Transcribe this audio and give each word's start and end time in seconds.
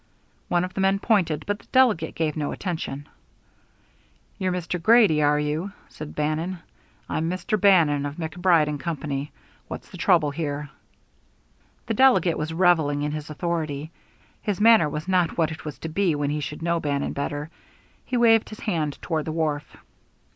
One 0.47 0.63
of 0.63 0.73
the 0.73 0.81
men 0.81 0.97
pointed, 0.97 1.45
but 1.45 1.59
the 1.59 1.67
delegate 1.71 2.15
gave 2.15 2.35
no 2.35 2.51
attention. 2.51 3.07
"You're 4.39 4.51
Mr. 4.51 4.81
Grady, 4.81 5.21
are 5.21 5.39
you?" 5.39 5.73
said 5.89 6.15
Bannon. 6.15 6.57
"I'm 7.07 7.29
Mr. 7.29 7.55
Bannon, 7.61 8.07
of 8.07 8.17
MacBride 8.17 8.79
& 8.79 8.79
Company. 8.79 9.31
What's 9.67 9.91
the 9.91 9.97
trouble 9.99 10.31
here?" 10.31 10.71
The 11.85 11.93
delegate 11.93 12.39
was 12.39 12.51
revelling 12.51 13.03
in 13.03 13.11
his 13.11 13.29
authority: 13.29 13.91
his 14.41 14.59
manner 14.59 14.89
was 14.89 15.07
not 15.07 15.37
what 15.37 15.51
it 15.51 15.65
was 15.65 15.77
to 15.77 15.87
be 15.87 16.15
when 16.15 16.31
he 16.31 16.39
should 16.39 16.63
know 16.63 16.79
Bannon 16.79 17.13
better. 17.13 17.51
He 18.03 18.17
waved 18.17 18.49
his 18.49 18.61
hand 18.61 18.97
toward 19.03 19.25
the 19.25 19.31
wharf. 19.31 19.77